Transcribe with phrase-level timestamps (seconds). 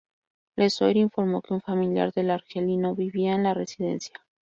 [0.55, 4.15] Le Soir informó que un familiar del argelino vivía en la residencia.